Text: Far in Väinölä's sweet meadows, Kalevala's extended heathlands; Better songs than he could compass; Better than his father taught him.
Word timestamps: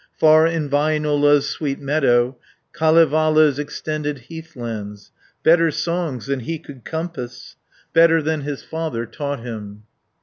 Far 0.17 0.47
in 0.47 0.67
Väinölä's 0.67 1.43
sweet 1.47 1.79
meadows, 1.79 2.33
Kalevala's 2.73 3.59
extended 3.59 4.17
heathlands; 4.31 5.11
Better 5.43 5.69
songs 5.69 6.25
than 6.25 6.39
he 6.39 6.57
could 6.57 6.83
compass; 6.83 7.55
Better 7.93 8.19
than 8.19 8.41
his 8.41 8.63
father 8.63 9.05
taught 9.05 9.41
him. 9.41 9.83